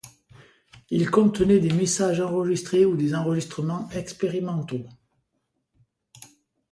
[0.89, 4.87] Ils contenaient des messages enregistrés ou des enregistrements expérimentaux.